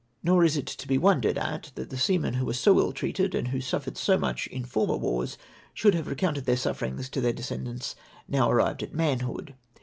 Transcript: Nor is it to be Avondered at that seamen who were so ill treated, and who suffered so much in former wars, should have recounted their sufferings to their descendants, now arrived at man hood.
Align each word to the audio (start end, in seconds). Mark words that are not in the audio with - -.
Nor 0.23 0.43
is 0.43 0.57
it 0.57 0.65
to 0.65 0.87
be 0.87 0.95
Avondered 0.97 1.37
at 1.37 1.71
that 1.75 1.95
seamen 1.95 2.33
who 2.33 2.45
were 2.47 2.53
so 2.55 2.79
ill 2.79 2.91
treated, 2.91 3.35
and 3.35 3.49
who 3.49 3.61
suffered 3.61 3.97
so 3.99 4.17
much 4.17 4.47
in 4.47 4.63
former 4.65 4.97
wars, 4.97 5.37
should 5.75 5.93
have 5.93 6.07
recounted 6.07 6.45
their 6.45 6.57
sufferings 6.57 7.07
to 7.09 7.21
their 7.21 7.33
descendants, 7.33 7.95
now 8.27 8.49
arrived 8.49 8.81
at 8.81 8.95
man 8.95 9.19
hood. 9.19 9.53